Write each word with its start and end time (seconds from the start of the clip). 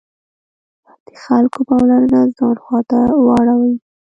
د 1.07 1.09
خلکو 1.25 1.59
پاملرنه 1.67 2.21
ځان 2.37 2.55
خواته 2.63 2.99
واړوي. 3.25 3.73